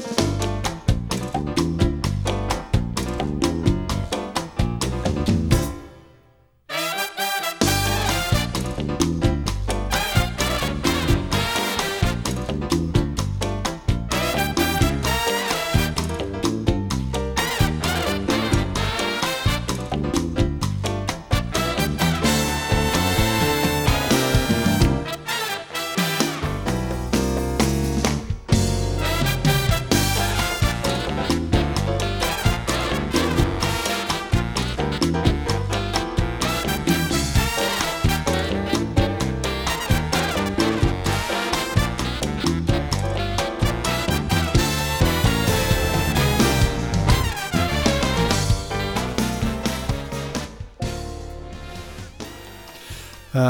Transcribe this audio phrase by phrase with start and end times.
[0.00, 0.37] Uh,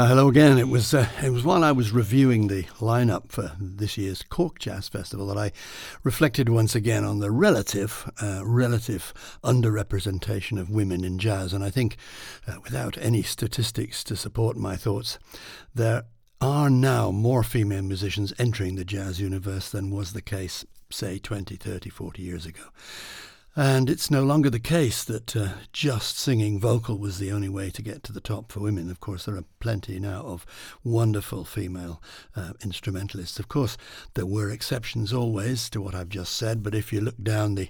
[0.09, 0.57] hello again.
[0.57, 4.57] It was uh, it was while I was reviewing the lineup for this year's Cork
[4.57, 5.51] Jazz Festival that I
[6.03, 11.69] reflected once again on the relative uh, relative underrepresentation of women in jazz, and I
[11.69, 11.95] think,
[12.47, 15.19] uh, without any statistics to support my thoughts,
[15.75, 16.05] there
[16.41, 21.55] are now more female musicians entering the jazz universe than was the case, say, 20,
[21.55, 22.63] 30, 40 years ago.
[23.61, 27.69] And it's no longer the case that uh, just singing vocal was the only way
[27.71, 28.89] to get to the top for women.
[28.89, 30.45] Of course, there are plenty now of
[30.81, 32.01] wonderful female
[32.37, 33.37] uh, instrumentalists.
[33.37, 33.75] Of course,
[34.13, 37.67] there were exceptions always to what I've just said, but if you look down the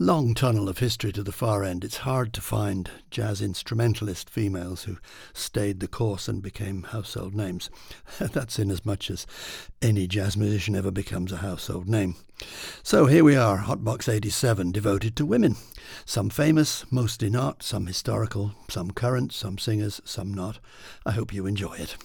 [0.00, 4.82] long tunnel of history to the far end, it's hard to find jazz instrumentalist females
[4.82, 4.96] who
[5.32, 7.70] stayed the course and became household names.
[8.18, 9.28] That's in as much as
[9.80, 12.16] any jazz musician ever becomes a household name.
[12.82, 15.56] So here we are, Hotbox 87, devoted to women.
[16.04, 20.58] Some famous, mostly not, some historical, some current, some singers, some not.
[21.04, 21.96] I hope you enjoy it.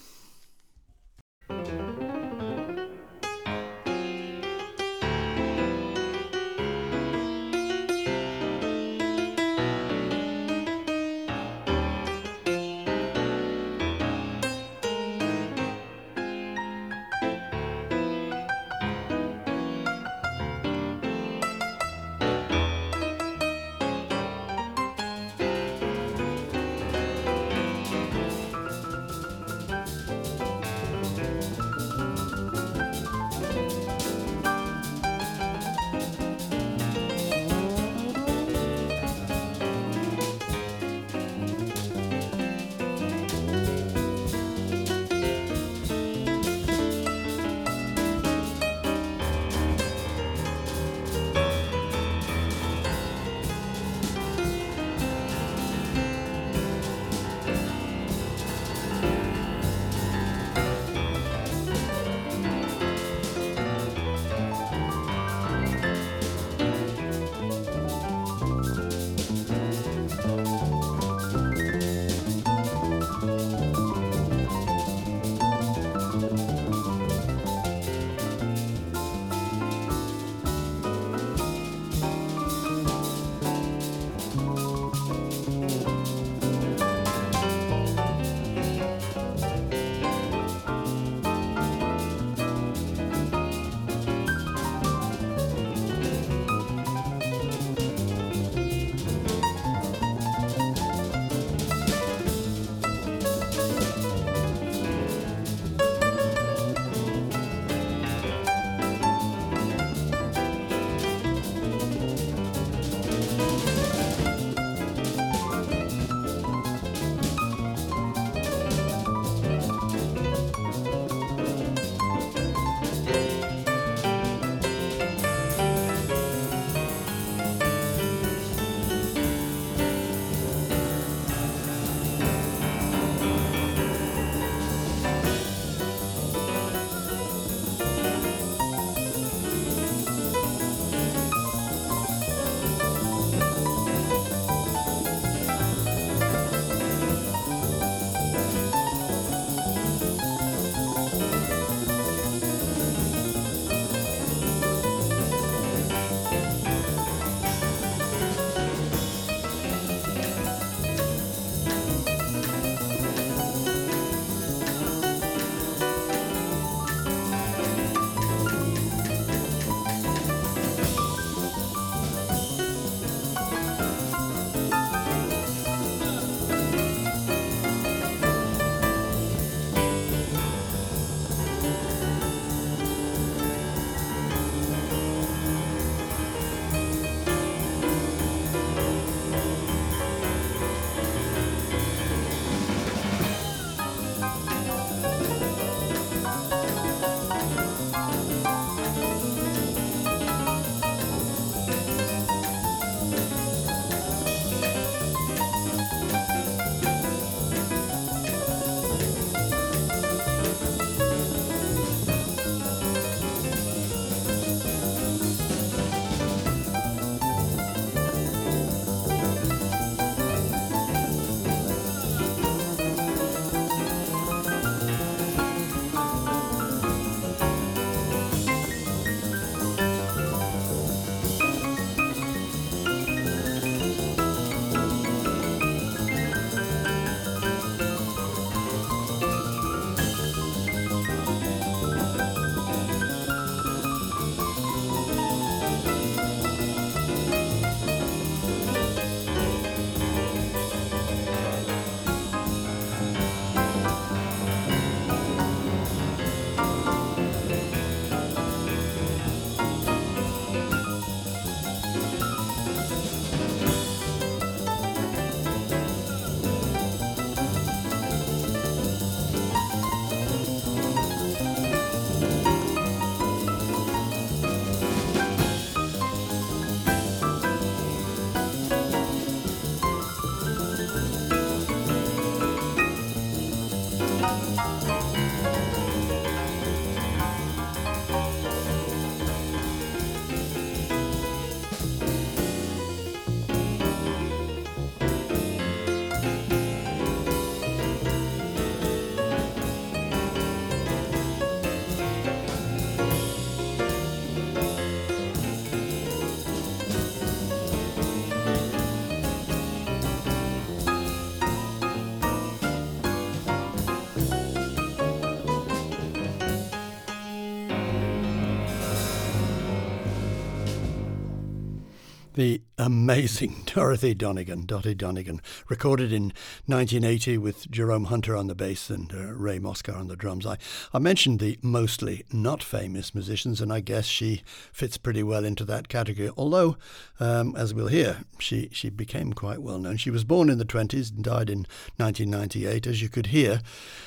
[322.78, 326.32] Amazing Dorothy Donegan, Dottie Donegan, recorded in
[326.64, 330.46] 1980 with Jerome Hunter on the bass and uh, Ray Mosca on the drums.
[330.46, 330.56] I,
[330.94, 334.40] I mentioned the mostly not famous musicians, and I guess she
[334.72, 336.30] fits pretty well into that category.
[336.38, 336.78] Although,
[337.20, 339.98] um, as we'll hear, she, she became quite well known.
[339.98, 341.66] She was born in the 20s and died in
[341.98, 342.86] 1998.
[342.86, 343.60] As you could hear,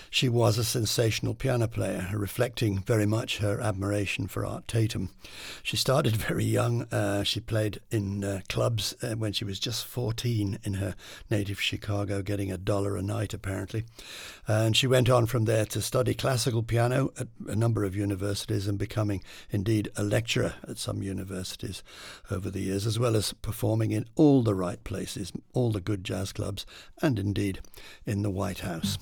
[0.09, 5.11] she was a sensational piano player, reflecting very much her admiration for Art Tatum.
[5.61, 6.91] She started very young.
[6.91, 10.95] Uh, she played in uh, clubs uh, when she was just 14 in her
[11.29, 13.83] native Chicago, getting a dollar a night apparently.
[14.47, 18.67] And she went on from there to study classical piano at a number of universities
[18.67, 21.83] and becoming indeed a lecturer at some universities
[22.31, 26.03] over the years, as well as performing in all the right places, all the good
[26.03, 26.65] jazz clubs,
[27.01, 27.59] and indeed
[28.05, 28.97] in the White House.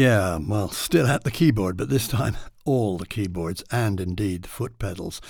[0.00, 4.48] Yeah, well, still at the keyboard, but this time all the keyboards and indeed the
[4.48, 5.20] foot pedals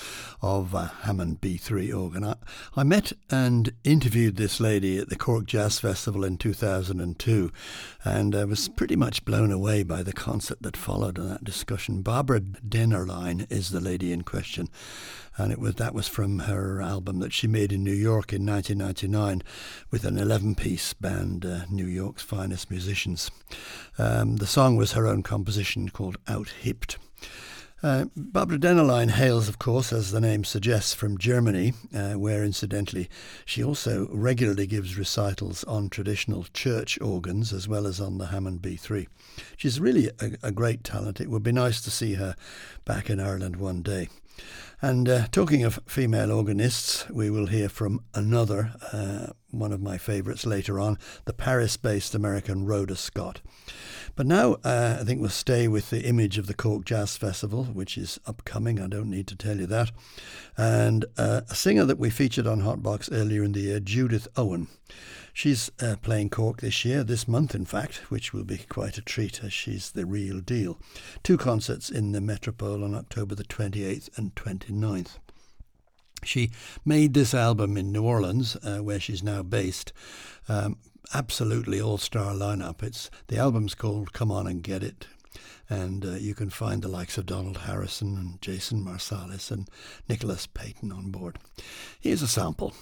[0.42, 2.24] of a Hammond B3 organ.
[2.24, 2.34] I,
[2.74, 7.52] I, met and interviewed this lady at the Cork Jazz Festival in 2002
[8.04, 12.02] and I was pretty much blown away by the concert that followed on that discussion.
[12.02, 14.68] Barbara Dennerlein is the lady in question
[15.36, 18.44] and it was that was from her album that she made in New York in
[18.46, 19.42] 1999
[19.90, 23.30] with an 11-piece band, uh, New York's finest musicians.
[23.98, 26.98] Um, the song was her own composition called Out Hipped.
[27.82, 33.08] Uh, Barbara Dennerlein hails, of course, as the name suggests, from Germany, uh, where incidentally
[33.46, 38.60] she also regularly gives recitals on traditional church organs as well as on the Hammond
[38.60, 39.06] B3.
[39.56, 41.22] She's really a, a great talent.
[41.22, 42.36] It would be nice to see her
[42.84, 44.10] back in Ireland one day.
[44.82, 49.96] And uh, talking of female organists, we will hear from another, uh, one of my
[49.96, 53.40] favourites later on, the Paris based American Rhoda Scott.
[54.16, 57.64] But now uh, I think we'll stay with the image of the Cork Jazz Festival,
[57.64, 58.80] which is upcoming.
[58.80, 59.92] I don't need to tell you that.
[60.56, 64.68] And uh, a singer that we featured on Hotbox earlier in the year, Judith Owen.
[65.32, 69.02] She's uh, playing Cork this year, this month in fact, which will be quite a
[69.02, 70.78] treat as she's the real deal.
[71.22, 75.18] Two concerts in the Metropole on October the 28th and 29th.
[76.24, 76.50] She
[76.84, 79.92] made this album in New Orleans, uh, where she's now based.
[80.48, 80.76] Um,
[81.14, 82.82] absolutely all-star lineup.
[82.82, 85.06] It's the album's called "Come On and Get It,"
[85.68, 89.68] and uh, you can find the likes of Donald Harrison and Jason Marsalis and
[90.08, 91.38] Nicholas Payton on board.
[92.00, 92.74] Here's a sample.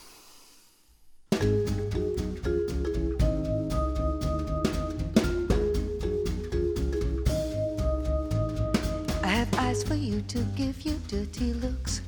[9.22, 12.02] I have eyes for you to give you dirty looks.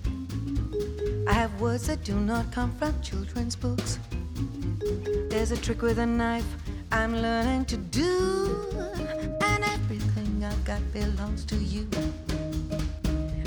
[1.26, 3.98] I have words that do not come from children's books.
[5.28, 6.46] There's a trick with a knife
[6.92, 8.66] I'm learning to do,
[9.40, 11.88] and everything I've got belongs to you.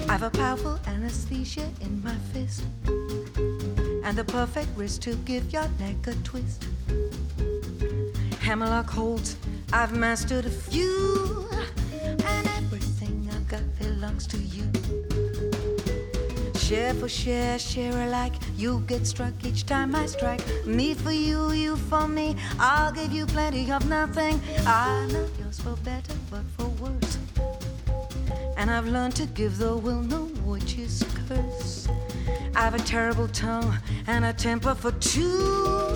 [0.07, 2.63] I've a powerful anesthesia in my fist,
[4.05, 6.65] and the perfect wrist to give your neck a twist.
[8.39, 9.37] Hammerlock holds,
[9.71, 11.47] I've mastered a few,
[12.01, 14.69] and everything I've got belongs to you.
[16.63, 18.31] Share for share, share alike.
[18.55, 20.41] You get struck each time I strike.
[20.65, 22.37] Me for you, you for me.
[22.57, 24.39] I'll give you plenty of nothing.
[24.65, 27.17] I'm not yours for better, but for worse.
[28.55, 31.89] And I've learned to give the will no witch's curse.
[32.55, 33.77] I've a terrible tongue
[34.07, 35.92] and a temper for two.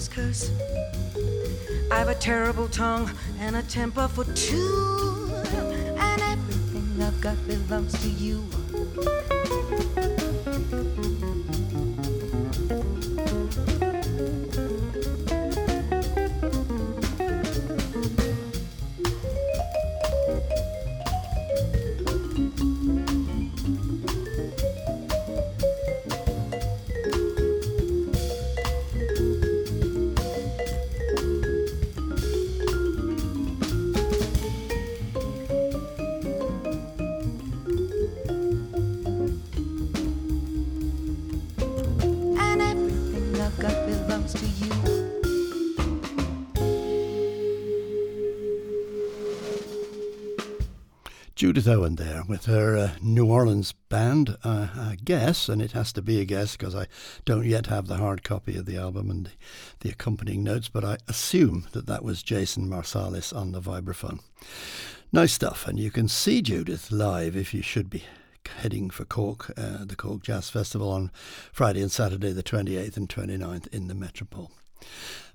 [0.00, 0.50] Witch's curse.
[1.90, 5.30] I've a terrible tongue and a temper for two.
[5.98, 8.59] And everything I've got belongs to you.
[51.40, 55.90] Judith Owen there with her uh, New Orleans band, uh, I guess, and it has
[55.94, 56.86] to be a guess because I
[57.24, 59.30] don't yet have the hard copy of the album and the,
[59.80, 64.20] the accompanying notes, but I assume that that was Jason Marsalis on the vibraphone.
[65.12, 68.04] Nice stuff, and you can see Judith live if you should be
[68.58, 71.10] heading for Cork, uh, the Cork Jazz Festival on
[71.54, 74.50] Friday and Saturday, the 28th and 29th in the Metropole.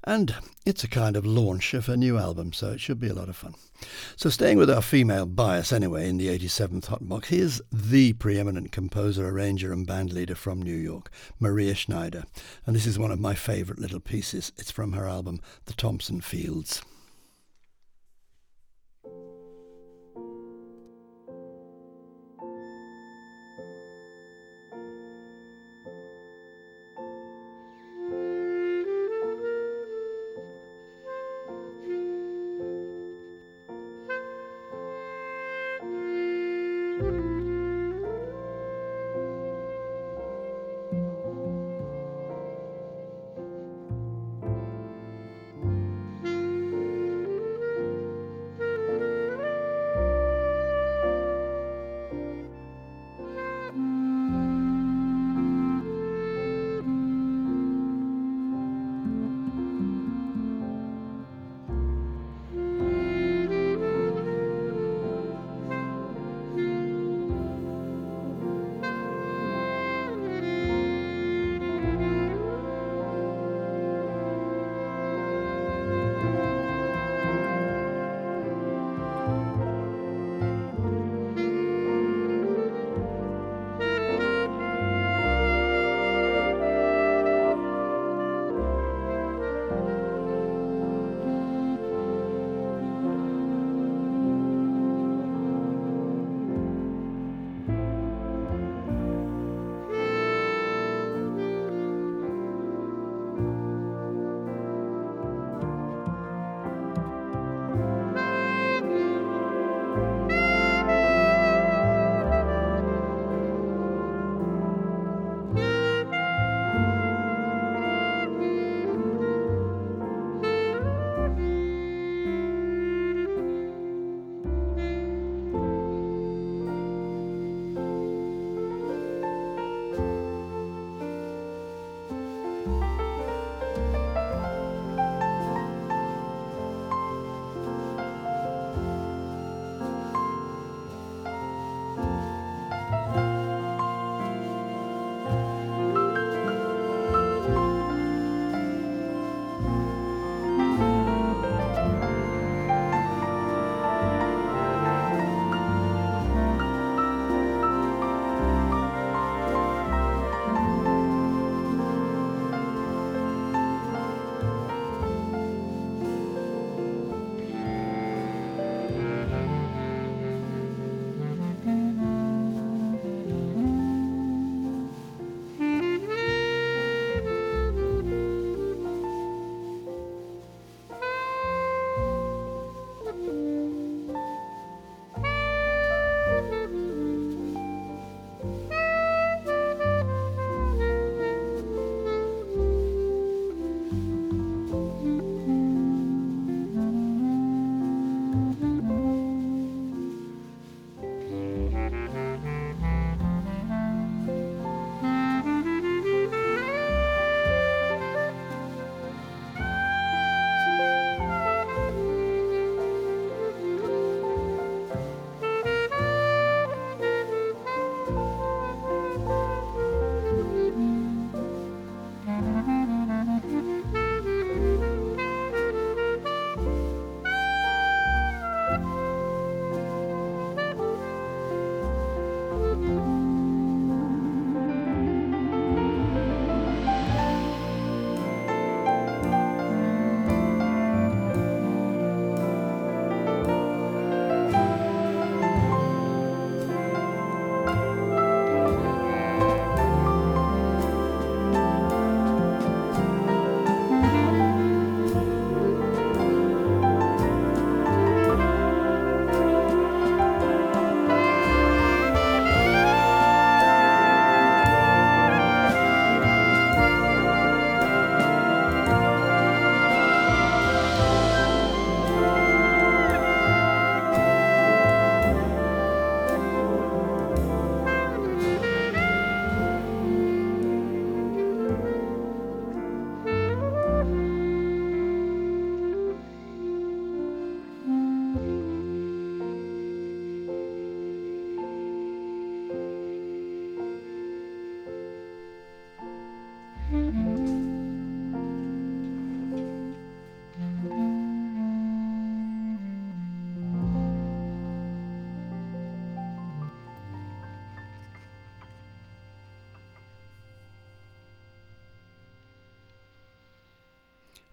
[0.03, 3.13] And it's a kind of launch of a new album, so it should be a
[3.13, 3.55] lot of fun.
[4.15, 8.71] So, staying with our female bias anyway in the 87th Hot Box, here's the preeminent
[8.71, 12.25] composer, arranger, and bandleader from New York, Maria Schneider.
[12.65, 14.51] And this is one of my favourite little pieces.
[14.57, 16.81] It's from her album, The Thompson Fields.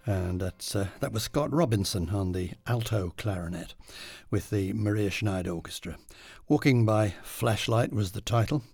[0.04, 3.74] And that's, uh, that was Scott Robinson on the alto clarinet
[4.30, 5.96] with the Maria Schneider Orchestra.
[6.48, 8.64] Walking by Flashlight was the title.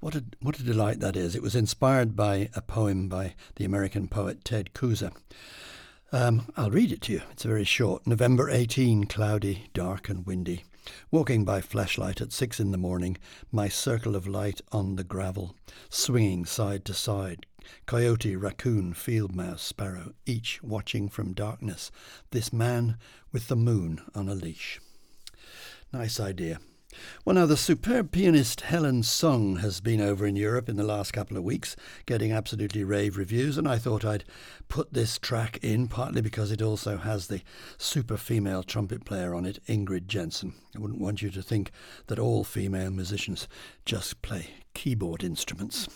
[0.00, 1.34] What a, what a delight that is.
[1.34, 5.12] It was inspired by a poem by the American poet Ted Kooser.
[6.12, 7.22] Um, I'll read it to you.
[7.32, 8.06] It's very short.
[8.06, 10.64] November 18, cloudy, dark, and windy.
[11.10, 13.16] Walking by flashlight at six in the morning,
[13.50, 15.56] my circle of light on the gravel,
[15.88, 17.46] swinging side to side,
[17.86, 21.90] coyote, raccoon, field mouse, sparrow, each watching from darkness,
[22.30, 22.96] this man
[23.32, 24.80] with the moon on a leash.
[25.92, 26.58] Nice idea.
[27.24, 31.12] Well, now, the superb pianist Helen Sung has been over in Europe in the last
[31.12, 34.24] couple of weeks, getting absolutely rave reviews, and I thought I'd
[34.68, 37.42] put this track in, partly because it also has the
[37.78, 40.54] super female trumpet player on it, Ingrid Jensen.
[40.76, 41.70] I wouldn't want you to think
[42.06, 43.48] that all female musicians
[43.84, 45.88] just play keyboard instruments.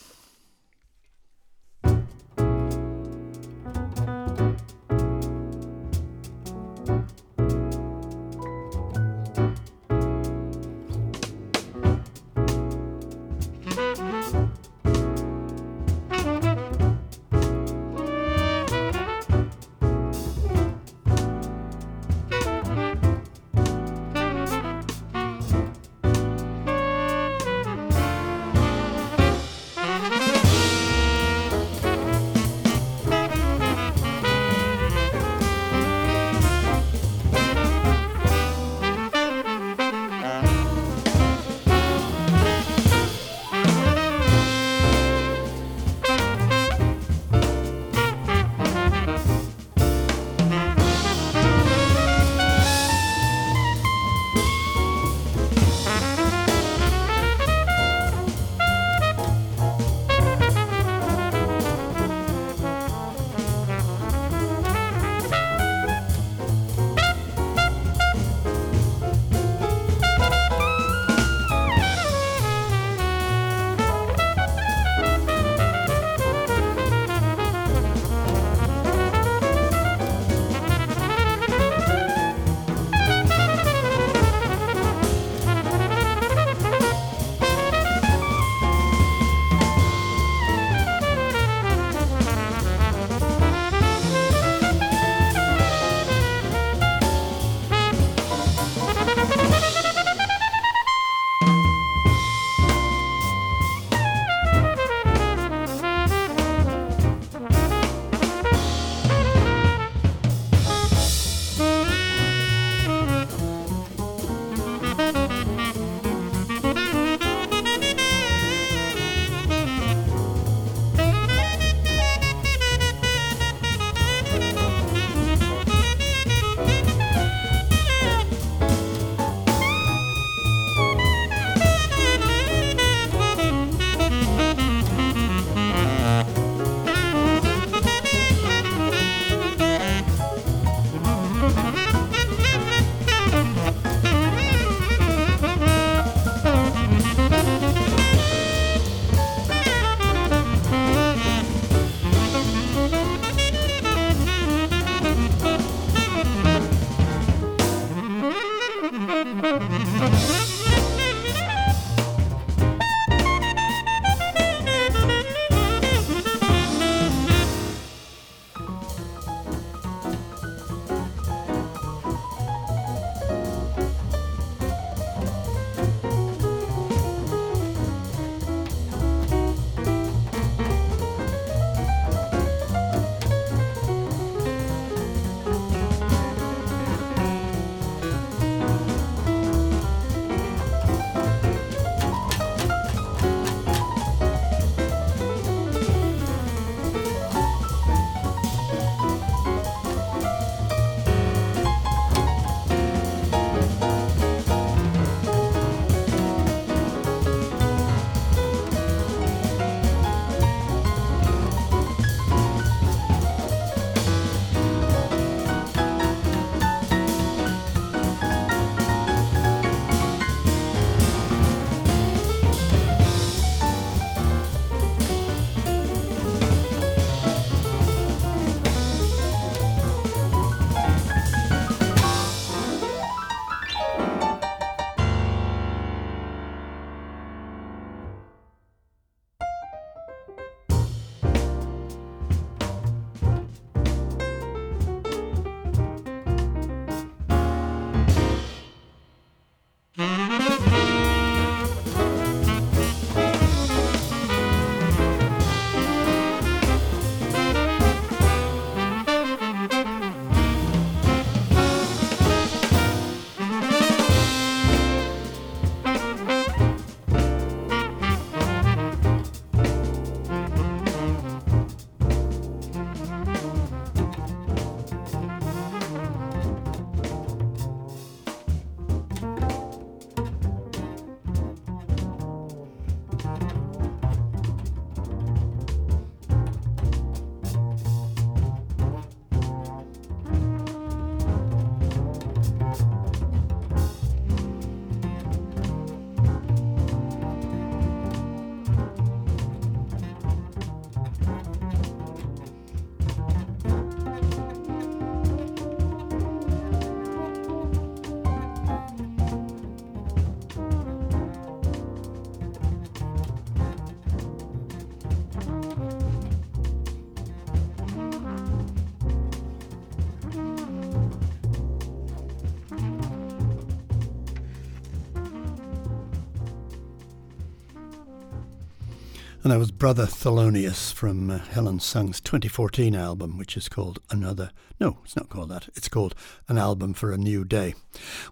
[329.49, 334.51] And that was Brother Thelonious from uh, Helen Sung's 2014 album, which is called Another.
[334.81, 335.69] No, it's not called that.
[335.77, 336.17] It's called
[336.49, 337.75] Anthem for a New Day.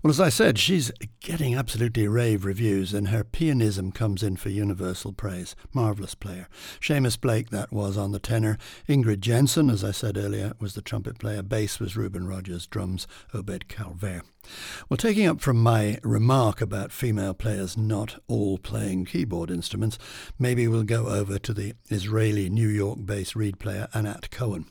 [0.02, 4.48] Well, as I said, she's getting absolutely rave reviews, and her pianism comes in for
[4.48, 5.54] universal praise.
[5.72, 6.48] Marvellous player.
[6.80, 8.58] Seamus Blake, that was on the tenor.
[8.88, 11.42] Ingrid Jensen, as I said earlier, was the trumpet player.
[11.42, 12.66] Bass was Reuben Rogers.
[12.66, 14.22] Drums, Obed Calvaire.
[14.88, 19.98] Well, taking up from my remark about female players not all playing keyboard instruments,
[20.38, 24.66] maybe we'll go over to the Israeli New York based reed player Anat Cohen.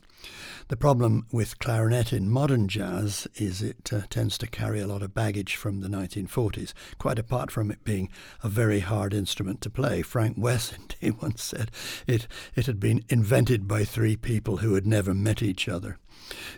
[0.68, 5.02] The problem with clarinet in modern jazz is it uh, tends to carry a lot
[5.02, 8.10] of baggage from the 1940s, quite apart from it being
[8.42, 10.02] a very hard instrument to play.
[10.02, 11.70] Frank Wessent once said
[12.08, 12.26] it,
[12.56, 15.98] it had been invented by three people who had never met each other.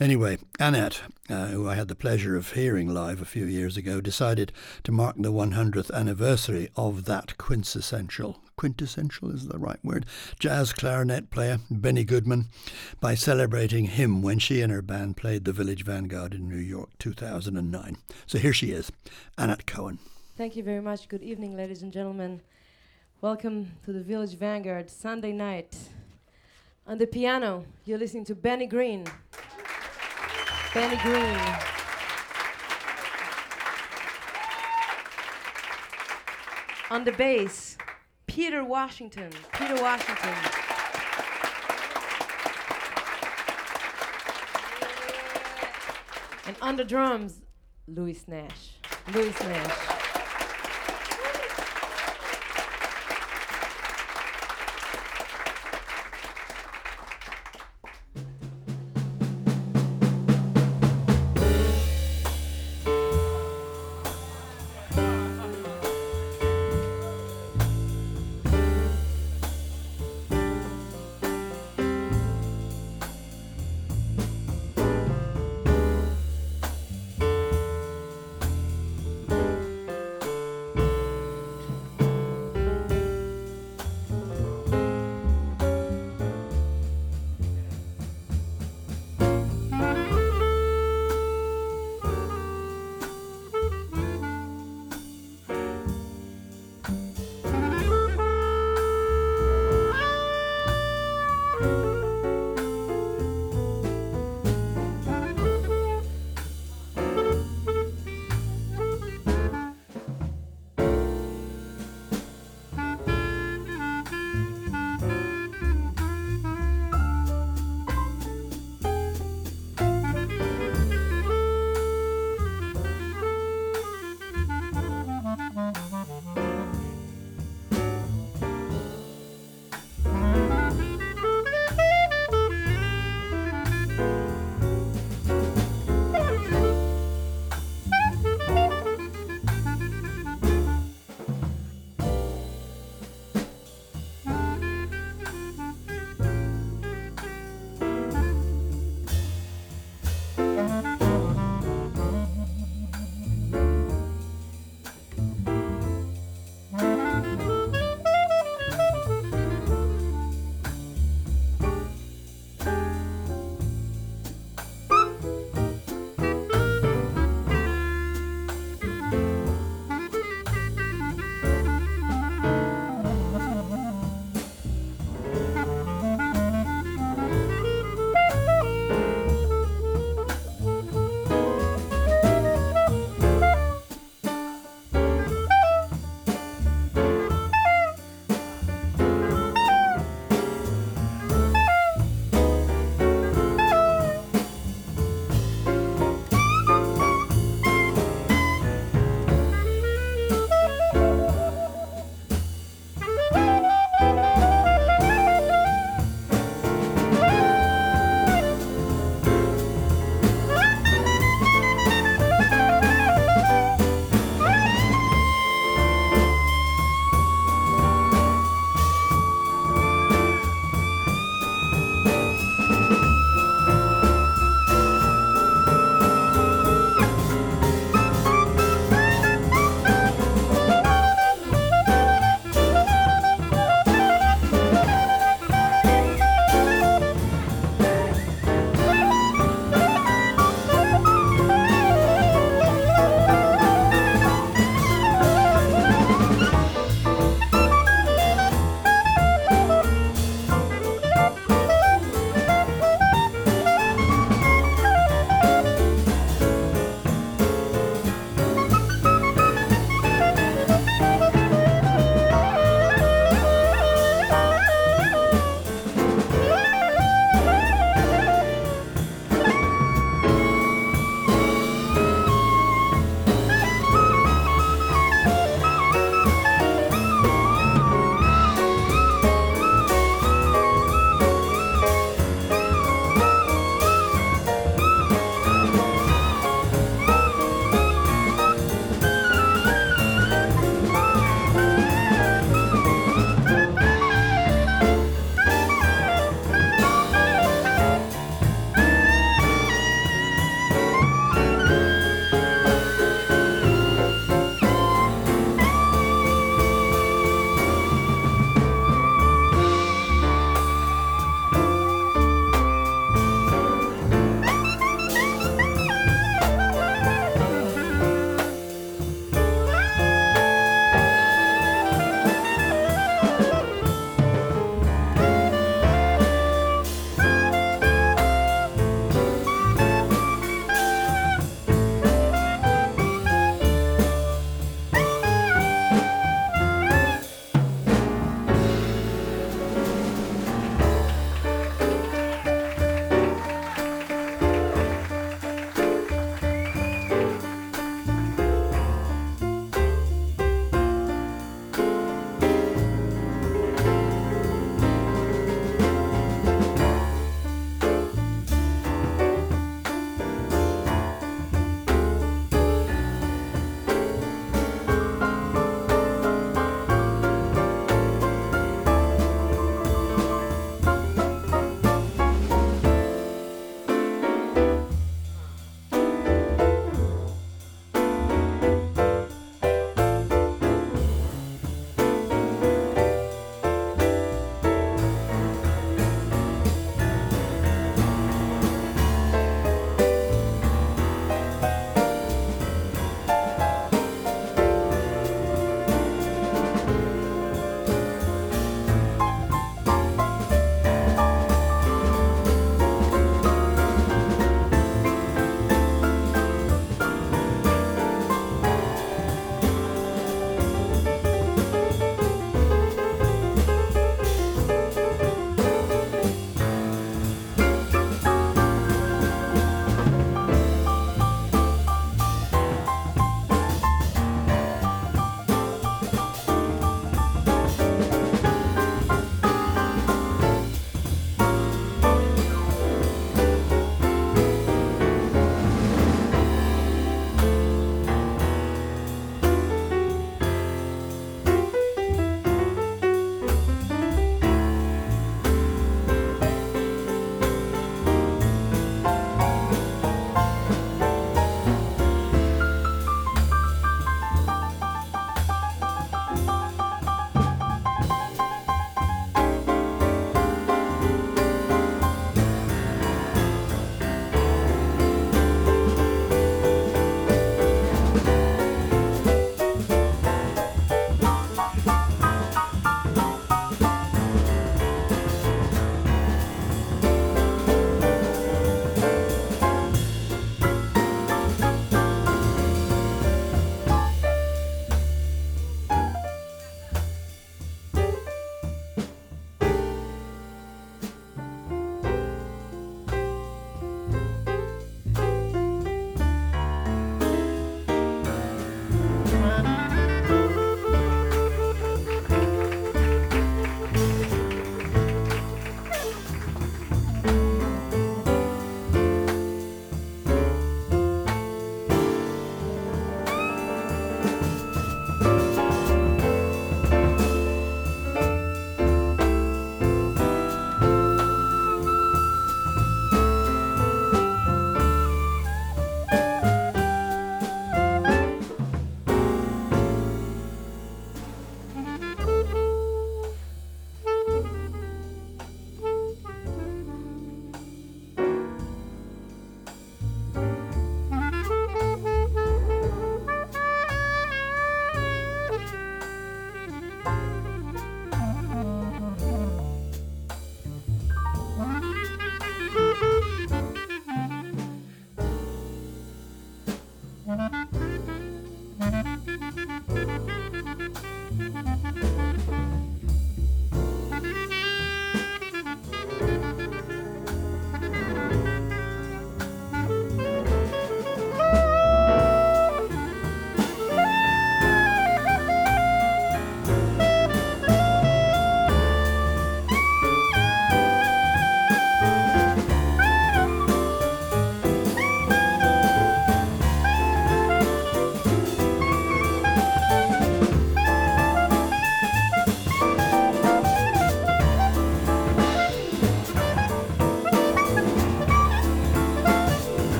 [0.00, 4.00] Anyway, Anat, uh, who I had the pleasure of hearing live a few years ago,
[4.00, 4.52] decided
[4.84, 10.06] to mark the 100th anniversary of that quintessential, quintessential is the right word,
[10.38, 12.48] jazz clarinet player, Benny Goodman,
[13.00, 16.90] by celebrating him when she and her band played the Village Vanguard in New York
[16.98, 17.96] 2009.
[18.26, 18.90] So here she is,
[19.38, 19.98] Anat Cohen.
[20.36, 21.08] Thank you very much.
[21.08, 22.40] Good evening, ladies and gentlemen.
[23.20, 25.76] Welcome to the Village Vanguard Sunday night.
[26.84, 29.06] On the piano, you're listening to Benny Green.
[30.74, 31.38] Benny Green.
[36.90, 37.76] On the bass,
[38.26, 39.30] Peter Washington.
[39.52, 40.34] Peter Washington.
[46.46, 47.42] And on the drums,
[47.86, 48.70] Lewis Nash.
[49.12, 49.91] Lewis Nash.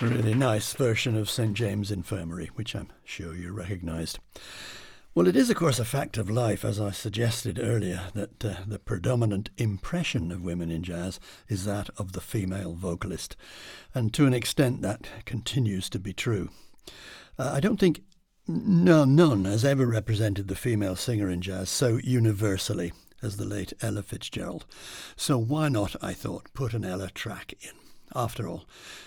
[0.00, 1.54] Really nice version of St.
[1.54, 4.18] James Infirmary, which I'm sure you recognised.
[5.14, 8.56] Well, it is, of course, a fact of life, as I suggested earlier, that uh,
[8.66, 11.18] the predominant impression of women in jazz
[11.48, 13.36] is that of the female vocalist.
[13.94, 16.50] And to an extent, that continues to be true.
[17.38, 18.02] Uh, I don't think
[18.46, 22.92] no, none has ever represented the female singer in jazz so universally
[23.22, 24.66] as the late Ella Fitzgerald.
[25.16, 27.85] So why not, I thought, put an Ella track in?
[28.14, 28.66] After all,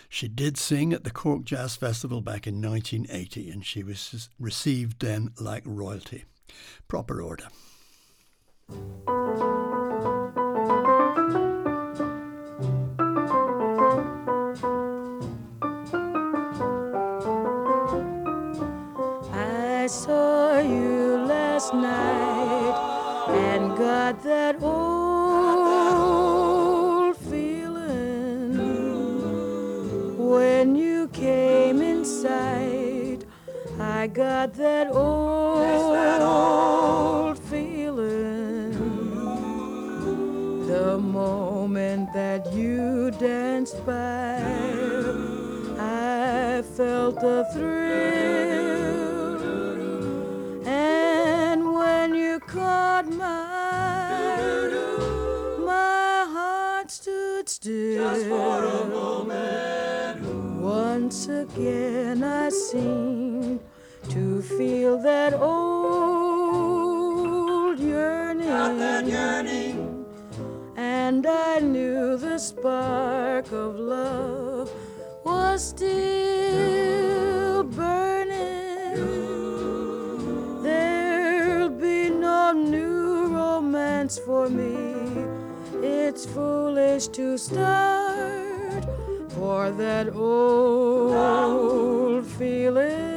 [0.10, 5.00] she did sing at the Cork Jazz Festival back in 1980 and she was received
[5.00, 6.26] then like royalty.
[6.88, 7.48] Proper order.
[19.32, 22.09] I saw you last night
[34.14, 35.68] got that old
[37.38, 38.72] feeling
[40.68, 44.42] the moment that you danced by.
[45.78, 48.98] I felt the thrill,
[50.68, 54.70] and when you caught my,
[55.60, 58.16] my heart stood still.
[58.16, 60.26] Just for a moment.
[60.62, 63.19] Once again, I to
[64.58, 66.50] feel that old
[67.80, 68.48] yearning.
[68.48, 70.06] that yearning.
[70.76, 74.72] And I knew the spark of love
[75.24, 78.96] was still burning.
[80.64, 85.28] There'll be no new romance for me.
[85.84, 88.84] It's foolish to start,
[89.30, 93.09] for that old feeling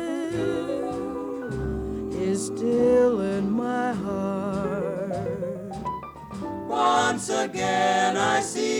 [2.63, 5.11] still in my heart.
[6.69, 8.72] Once again I see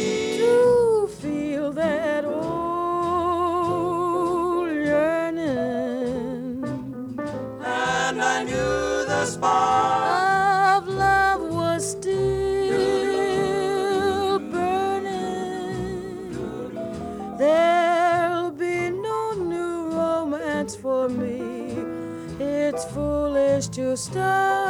[23.69, 24.62] to start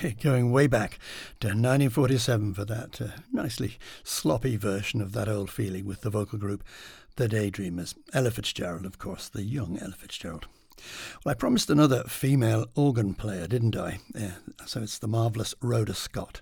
[0.22, 0.98] Going way back
[1.40, 6.38] to 1947 for that uh, nicely sloppy version of that old feeling with the vocal
[6.38, 6.64] group
[7.16, 7.94] The Daydreamers.
[8.14, 10.46] Ella Fitzgerald, of course, the young Ella Fitzgerald.
[11.22, 13.98] Well, I promised another female organ player, didn't I?
[14.14, 16.40] Yeah, so it's the marvellous Rhoda Scott.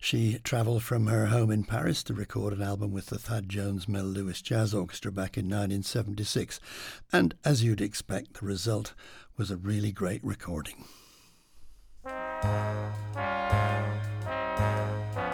[0.00, 3.88] She travelled from her home in Paris to record an album with the Thad Jones
[3.88, 6.60] Mel Lewis Jazz Orchestra back in 1976.
[7.10, 8.92] And as you'd expect, the result
[9.38, 10.84] was a really great recording.
[12.40, 12.78] Thank
[15.16, 15.27] you.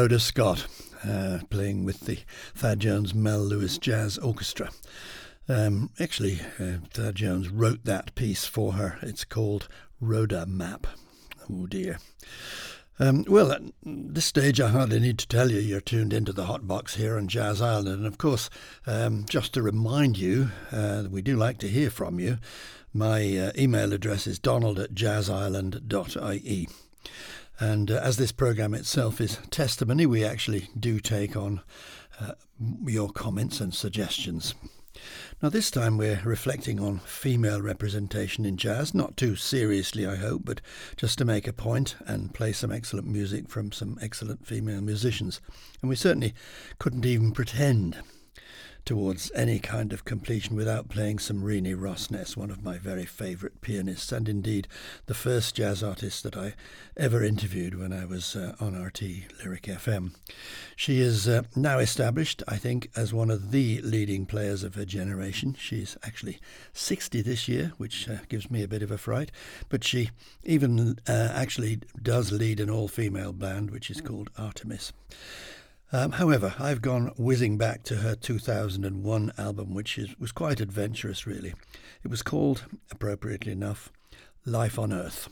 [0.00, 0.66] Rhoda Scott,
[1.06, 2.20] uh, playing with the
[2.54, 4.70] Thad Jones Mel Lewis Jazz Orchestra.
[5.46, 8.98] Um, actually, uh, Thad Jones wrote that piece for her.
[9.02, 9.68] It's called
[10.00, 10.86] Rhoda Map.
[11.50, 11.98] Oh dear.
[12.98, 16.46] Um, well, at this stage, I hardly need to tell you you're tuned into the
[16.46, 17.88] hot box here on Jazz Island.
[17.88, 18.48] And of course,
[18.86, 22.38] um, just to remind you, uh, we do like to hear from you.
[22.94, 26.68] My uh, email address is donald at jazzisland.ie.
[27.60, 31.60] And uh, as this program itself is testimony, we actually do take on
[32.18, 32.32] uh,
[32.86, 34.54] your comments and suggestions.
[35.42, 40.42] Now, this time we're reflecting on female representation in jazz, not too seriously, I hope,
[40.44, 40.60] but
[40.96, 45.40] just to make a point and play some excellent music from some excellent female musicians.
[45.80, 46.34] And we certainly
[46.78, 47.96] couldn't even pretend
[48.90, 53.60] towards any kind of completion without playing some Renee Rosnes, one of my very favourite
[53.60, 54.66] pianists, and indeed
[55.06, 56.54] the first jazz artist that I
[56.96, 59.02] ever interviewed when I was uh, on RT
[59.38, 60.10] Lyric FM.
[60.74, 64.84] She is uh, now established, I think, as one of the leading players of her
[64.84, 65.54] generation.
[65.56, 66.40] She's actually
[66.72, 69.30] 60 this year, which uh, gives me a bit of a fright,
[69.68, 70.10] but she
[70.42, 74.92] even uh, actually does lead an all female band, which is called Artemis.
[75.92, 81.26] Um, however, I've gone whizzing back to her 2001 album, which is, was quite adventurous,
[81.26, 81.52] really.
[82.04, 83.90] It was called, appropriately enough,
[84.46, 85.28] Life on Earth.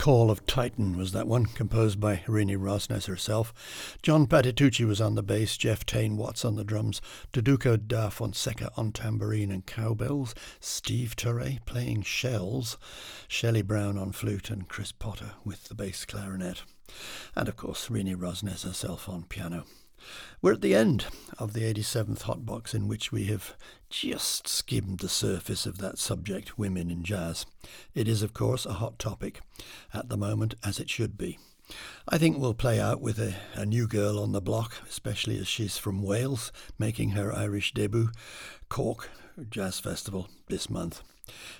[0.00, 3.98] Call of Titan was that one, composed by Renee Rosnes herself.
[4.00, 7.02] John Patitucci was on the bass, Jeff Tain Watts on the drums,
[7.34, 12.78] Duduka da Fonseca on tambourine and cowbells, Steve Turre playing shells,
[13.28, 16.62] Shelley Brown on flute, and Chris Potter with the bass clarinet.
[17.36, 19.66] And of course, Renee Rosnes herself on piano.
[20.42, 21.06] We're at the end
[21.38, 23.56] of the 87th Hotbox, in which we have
[23.88, 27.46] just skimmed the surface of that subject, women in jazz.
[27.94, 29.40] It is, of course, a hot topic
[29.92, 31.38] at the moment, as it should be.
[32.08, 35.46] I think we'll play out with a, a, new girl on the block, especially as
[35.46, 38.10] she's from Wales, making her Irish debut,
[38.68, 39.10] Cork
[39.48, 41.02] Jazz Festival this month.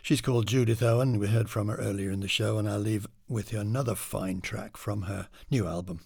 [0.03, 1.19] She's called Judith Owen.
[1.19, 4.77] We heard from her earlier in the show, and I'll leave with another fine track
[4.77, 6.01] from her new album,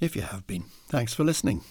[0.00, 0.64] if you have been.
[0.88, 1.62] Thanks for listening.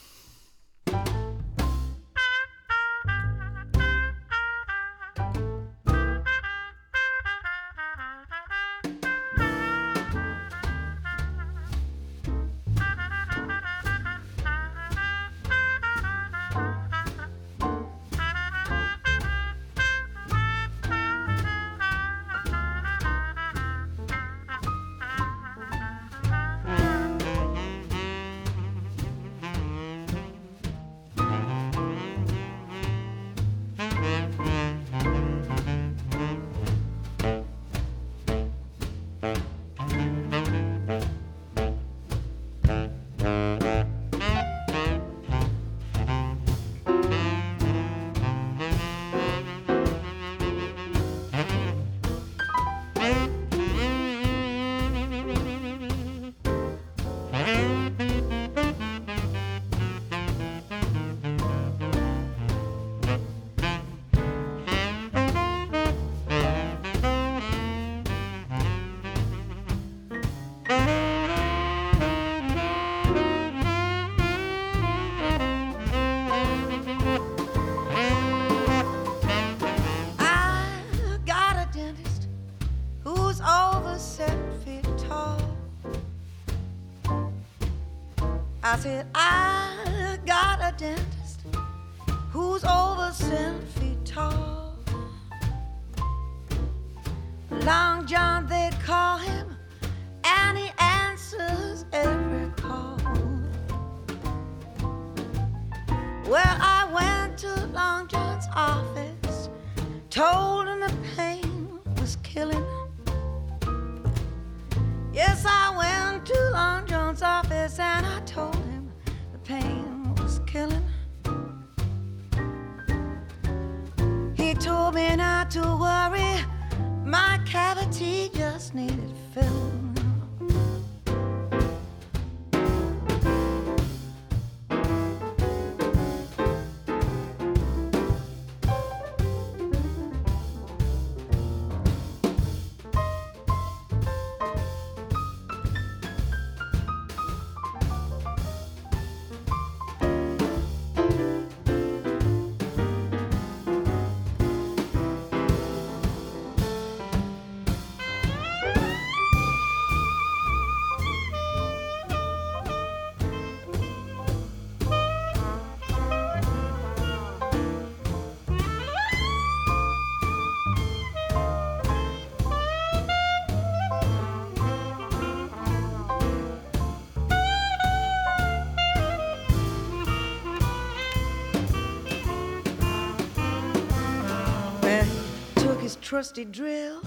[186.12, 187.00] Trusty drill.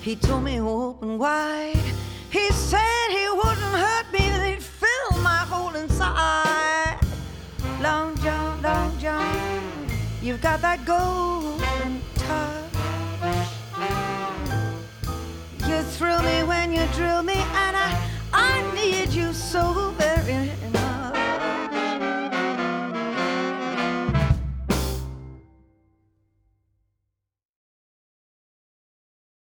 [0.00, 1.74] He told me open wide.
[2.30, 7.00] He said he wouldn't hurt me, that he'd fill my hole inside.
[7.82, 9.58] Long John, Long John,
[10.22, 12.70] you've got that golden touch.
[15.68, 17.34] You thrill me when you drill me.